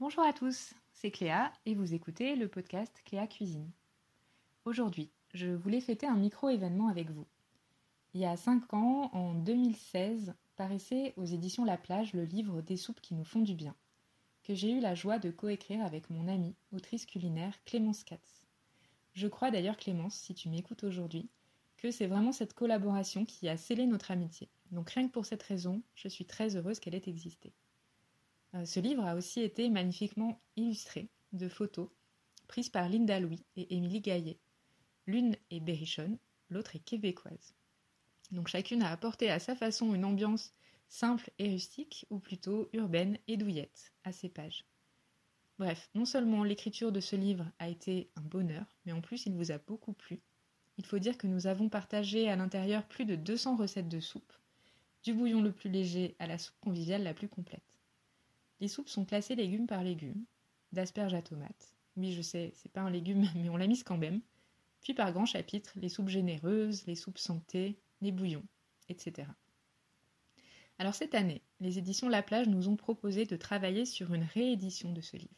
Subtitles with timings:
[0.00, 3.68] Bonjour à tous, c'est Cléa et vous écoutez le podcast Cléa Cuisine.
[4.64, 7.26] Aujourd'hui, je voulais fêter un micro-événement avec vous.
[8.14, 12.76] Il y a 5 ans, en 2016, paraissait aux éditions La Plage le livre Des
[12.76, 13.74] soupes qui nous font du bien,
[14.44, 18.46] que j'ai eu la joie de coécrire avec mon amie, autrice culinaire Clémence Katz.
[19.14, 21.28] Je crois d'ailleurs, Clémence, si tu m'écoutes aujourd'hui,
[21.76, 24.48] que c'est vraiment cette collaboration qui a scellé notre amitié.
[24.70, 27.52] Donc rien que pour cette raison, je suis très heureuse qu'elle ait existé.
[28.54, 31.90] Euh, ce livre a aussi été magnifiquement illustré de photos
[32.46, 34.38] prises par Linda Louis et Émilie Gaillet.
[35.06, 36.18] L'une est berrichonne,
[36.48, 37.54] l'autre est québécoise.
[38.30, 40.54] Donc chacune a apporté à sa façon une ambiance
[40.88, 44.64] simple et rustique, ou plutôt urbaine et douillette, à ses pages.
[45.58, 49.34] Bref, non seulement l'écriture de ce livre a été un bonheur, mais en plus il
[49.34, 50.20] vous a beaucoup plu.
[50.78, 54.32] Il faut dire que nous avons partagé à l'intérieur plus de 200 recettes de soupe,
[55.02, 57.77] du bouillon le plus léger à la soupe conviviale la plus complète.
[58.60, 60.24] Les soupes sont classées légumes par légumes,
[60.72, 61.72] d'asperges à tomates.
[61.96, 64.20] Oui, je sais, c'est pas un légume, mais on l'a mise quand même.
[64.82, 68.44] Puis par grands chapitres, les soupes généreuses, les soupes santé, les bouillons,
[68.88, 69.28] etc.
[70.78, 74.92] Alors cette année, les éditions La Plage nous ont proposé de travailler sur une réédition
[74.92, 75.34] de ce livre,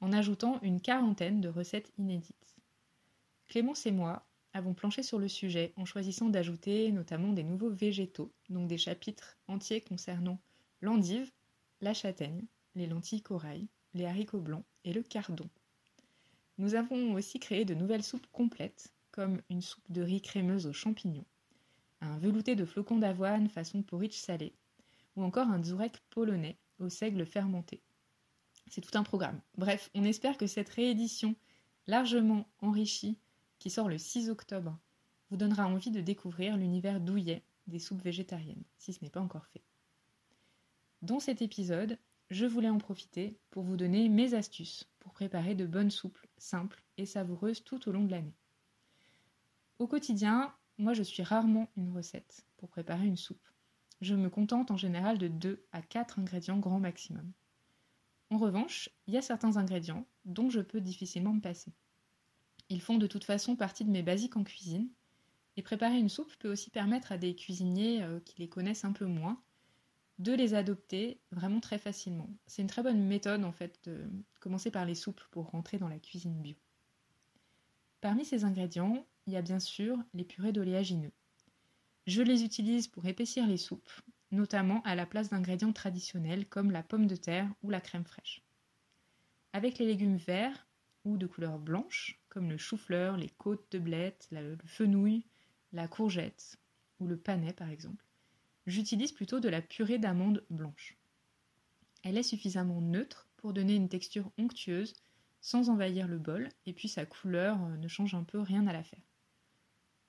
[0.00, 2.56] en ajoutant une quarantaine de recettes inédites.
[3.46, 8.32] Clémence et moi avons planché sur le sujet en choisissant d'ajouter notamment des nouveaux végétaux,
[8.48, 10.40] donc des chapitres entiers concernant
[10.80, 11.30] l'endive,
[11.84, 15.48] la châtaigne, les lentilles corail, les haricots blancs et le cardon.
[16.56, 20.72] Nous avons aussi créé de nouvelles soupes complètes, comme une soupe de riz crémeuse aux
[20.72, 21.26] champignons,
[22.00, 24.54] un velouté de flocons d'avoine façon porridge salé,
[25.14, 27.82] ou encore un dzurek polonais au seigle fermenté.
[28.68, 29.40] C'est tout un programme.
[29.58, 31.36] Bref, on espère que cette réédition
[31.86, 33.18] largement enrichie,
[33.58, 34.78] qui sort le 6 octobre,
[35.30, 39.46] vous donnera envie de découvrir l'univers douillet des soupes végétariennes, si ce n'est pas encore
[39.48, 39.62] fait.
[41.04, 41.98] Dans cet épisode,
[42.30, 46.82] je voulais en profiter pour vous donner mes astuces pour préparer de bonnes soupes simples
[46.96, 48.32] et savoureuses tout au long de l'année.
[49.78, 53.46] Au quotidien, moi je suis rarement une recette pour préparer une soupe.
[54.00, 57.30] Je me contente en général de 2 à 4 ingrédients grand maximum.
[58.30, 61.74] En revanche, il y a certains ingrédients dont je peux difficilement me passer.
[62.70, 64.88] Ils font de toute façon partie de mes basiques en cuisine,
[65.58, 68.92] et préparer une soupe peut aussi permettre à des cuisiniers euh, qui les connaissent un
[68.92, 69.38] peu moins
[70.18, 72.28] de les adopter vraiment très facilement.
[72.46, 74.04] C'est une très bonne méthode en fait de
[74.40, 76.56] commencer par les soupes pour rentrer dans la cuisine bio.
[78.00, 81.12] Parmi ces ingrédients, il y a bien sûr les purées d'oléagineux.
[82.06, 83.90] Je les utilise pour épaissir les soupes,
[84.30, 88.42] notamment à la place d'ingrédients traditionnels comme la pomme de terre ou la crème fraîche.
[89.52, 90.66] Avec les légumes verts
[91.04, 95.24] ou de couleur blanche, comme le chou-fleur, les côtes de blettes, le fenouil,
[95.72, 96.58] la courgette
[97.00, 98.04] ou le panais par exemple,
[98.66, 100.96] j'utilise plutôt de la purée d'amandes blanches.
[102.02, 104.94] Elle est suffisamment neutre pour donner une texture onctueuse
[105.40, 108.72] sans envahir le bol, et puis sa couleur euh, ne change un peu rien à
[108.72, 109.02] l'affaire.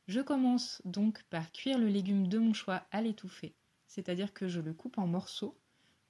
[0.07, 3.53] Je commence donc par cuire le légume de mon choix à l'étouffer,
[3.87, 5.57] c'est-à-dire que je le coupe en morceaux,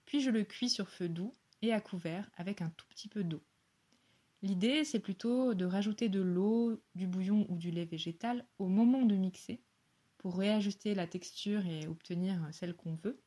[0.06, 3.24] puis je le cuis sur feu doux et à couvert avec un tout petit peu
[3.24, 3.42] d'eau.
[4.44, 9.06] L'idée, c'est plutôt de rajouter de l'eau, du bouillon ou du lait végétal au moment
[9.06, 9.60] de mixer
[10.26, 13.22] pour réajuster la texture et obtenir celle qu'on veut,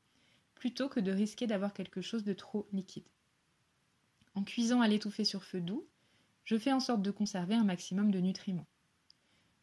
[0.57, 3.07] plutôt que de risquer d'avoir quelque chose de trop liquide.
[4.35, 5.87] En cuisant à l'étouffer sur feu doux,
[6.43, 8.67] je fais en sorte de conserver un maximum de nutriments.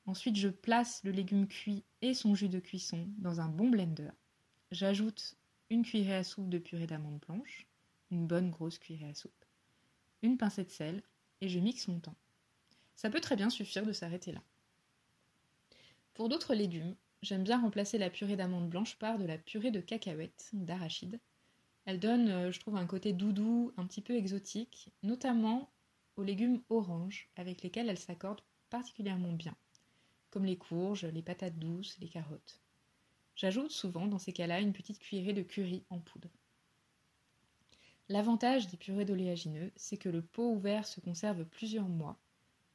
[0.06, 4.12] Ensuite, je place le légume cuit et son jus de cuisson dans un bon blender.
[4.72, 5.35] J'ajoute
[5.69, 7.67] une cuillerée à soupe de purée d'amandes blanches,
[8.12, 9.46] une bonne grosse cuillerée à soupe,
[10.22, 11.03] une pincée de sel
[11.41, 12.16] et je mixe mon temps.
[12.96, 14.41] Ça peut très bien suffire de s'arrêter là.
[16.13, 19.81] Pour d'autres légumes, J'aime bien remplacer la purée d'amandes blanches par de la purée de
[19.81, 21.19] cacahuètes, d'arachide.
[21.86, 25.72] Elle donne, euh, je trouve, un côté doudou, un petit peu exotique, notamment
[26.18, 29.56] aux légumes oranges, avec lesquels elle s'accorde particulièrement bien,
[30.30, 32.62] comme les courges, les patates douces, les carottes.
[33.35, 36.30] J'ajoute souvent dans ces cas-là une petite cuillerée de curry en poudre.
[38.08, 42.20] L'avantage des purées d'oléagineux, c'est que le pot ouvert se conserve plusieurs mois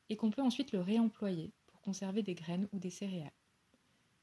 [0.08, 3.30] et qu'on peut ensuite le réemployer pour conserver des graines ou des céréales.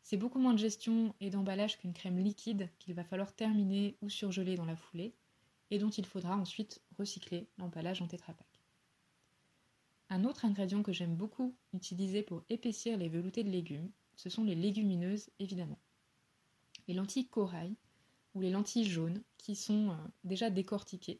[0.09, 4.07] C'est beaucoup moins de gestion et d'emballage qu'une crème liquide qu'il va falloir terminer ou
[4.07, 5.13] surgeler dans la foulée
[5.69, 8.47] et dont il faudra ensuite recycler l'emballage en tétrapac.
[10.09, 14.45] Un autre ingrédient que j'aime beaucoup utiliser pour épaissir les veloutés de légumes, ce sont
[14.45, 15.79] les légumineuses évidemment.
[16.87, 17.75] Les lentilles corail
[18.33, 21.19] ou les lentilles jaunes qui sont euh, déjà décortiquées,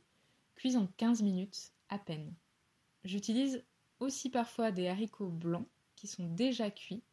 [0.56, 2.34] cuisent en 15 minutes à peine.
[3.04, 3.66] J'utilise
[4.00, 5.68] aussi parfois des haricots blancs
[5.98, 7.04] qui sont déjà cuits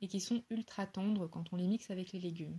[0.00, 2.58] et qui sont ultra tendres quand on les mixe avec les légumes.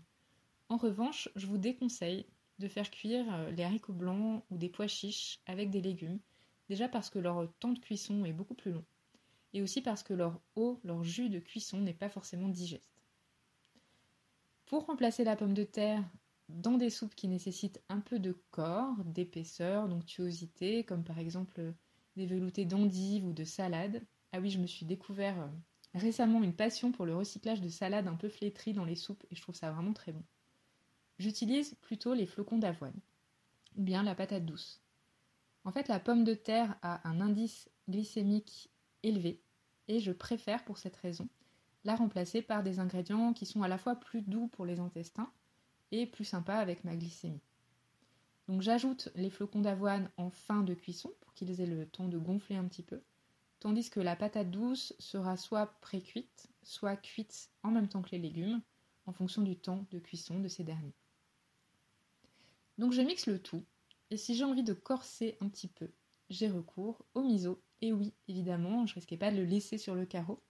[0.69, 2.25] En revanche, je vous déconseille
[2.59, 6.19] de faire cuire euh, les haricots blancs ou des pois chiches avec des légumes,
[6.67, 8.85] déjà parce que leur temps de cuisson est beaucoup plus long,
[9.53, 12.91] et aussi parce que leur eau, leur jus de cuisson n'est pas forcément digeste.
[14.65, 16.03] Pour remplacer la pomme de terre
[16.49, 21.73] dans des soupes qui nécessitent un peu de corps, d'épaisseur, d'onctuosité, comme par exemple
[22.15, 24.05] des veloutés d'endives ou de salade.
[24.31, 25.47] Ah oui, je me suis découvert euh,
[25.93, 29.35] récemment une passion pour le recyclage de salades un peu flétries dans les soupes et
[29.35, 30.23] je trouve ça vraiment très bon.
[31.17, 32.99] J'utilise plutôt les flocons d'avoine
[33.75, 34.81] ou bien la patate douce.
[35.65, 38.69] En fait, la pomme de terre a un indice glycémique
[39.03, 39.41] élevé
[39.87, 41.27] et je préfère pour cette raison
[41.85, 45.31] la remplacer par des ingrédients qui sont à la fois plus doux pour les intestins
[45.91, 47.41] et plus sympas avec ma glycémie.
[48.47, 52.17] Donc j'ajoute les flocons d'avoine en fin de cuisson pour qu'ils aient le temps de
[52.17, 53.01] gonfler un petit peu,
[53.59, 58.19] tandis que la patate douce sera soit pré-cuite, soit cuite en même temps que les
[58.19, 58.61] légumes,
[59.05, 60.95] en fonction du temps de cuisson de ces derniers.
[62.77, 63.63] Donc je mixe le tout,
[64.11, 65.89] et si j'ai envie de corser un petit peu,
[66.29, 67.61] j'ai recours au miso.
[67.81, 70.41] Et oui, évidemment, je risquais pas de le laisser sur le carreau.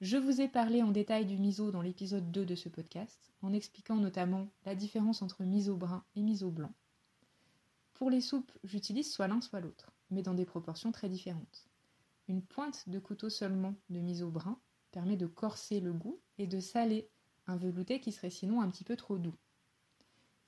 [0.00, 3.52] Je vous ai parlé en détail du miso dans l'épisode 2 de ce podcast, en
[3.52, 6.72] expliquant notamment la différence entre miso brun et miso blanc.
[7.94, 11.68] Pour les soupes, j'utilise soit l'un soit l'autre, mais dans des proportions très différentes.
[12.28, 14.60] Une pointe de couteau seulement de miso brun
[14.90, 17.08] permet de corser le goût et de saler
[17.46, 19.34] un velouté qui serait sinon un petit peu trop doux.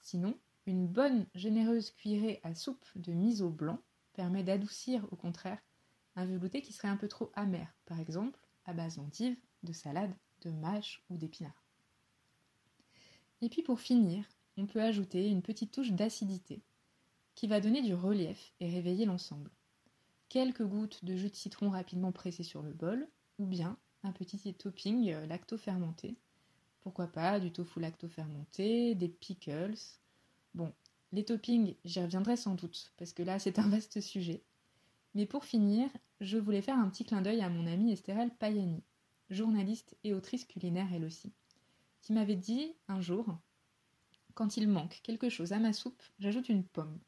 [0.00, 3.80] Sinon, une bonne généreuse cuillerée à soupe de miso blanc
[4.12, 5.58] permet d'adoucir au contraire
[6.16, 10.14] un velouté qui serait un peu trop amer, par exemple à base d'endives, de salade,
[10.42, 11.64] de mâche ou d'épinards.
[13.40, 14.24] Et puis pour finir,
[14.58, 16.62] on peut ajouter une petite touche d'acidité
[17.34, 19.50] qui va donner du relief et réveiller l'ensemble.
[20.30, 23.08] Quelques gouttes de jus de citron rapidement pressé sur le bol,
[23.40, 26.14] ou bien un petit topping euh, lacto-fermenté.
[26.82, 29.74] Pourquoi pas du tofu lacto-fermenté, des pickles.
[30.54, 30.72] Bon,
[31.10, 34.44] les toppings, j'y reviendrai sans doute, parce que là c'est un vaste sujet.
[35.16, 35.90] Mais pour finir,
[36.20, 38.84] je voulais faire un petit clin d'œil à mon amie Estherelle Payani,
[39.30, 41.32] journaliste et autrice culinaire elle aussi,
[42.02, 43.36] qui m'avait dit un jour
[44.34, 47.00] Quand il manque quelque chose à ma soupe, j'ajoute une pomme.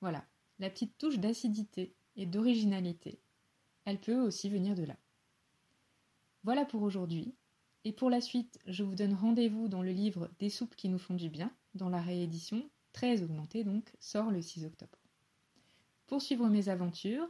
[0.00, 0.26] Voilà,
[0.58, 3.18] la petite touche d'acidité et d'originalité.
[3.84, 4.96] Elle peut aussi venir de là.
[6.44, 7.34] Voilà pour aujourd'hui.
[7.84, 10.98] Et pour la suite, je vous donne rendez-vous dans le livre Des soupes qui nous
[10.98, 14.98] font du bien, dans la réédition, très augmentée donc, sort le 6 octobre.
[16.06, 17.28] Pour suivre mes aventures,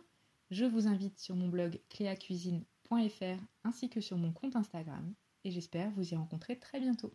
[0.50, 5.14] je vous invite sur mon blog cléacuisine.fr ainsi que sur mon compte Instagram
[5.44, 7.12] et j'espère vous y rencontrer très bientôt.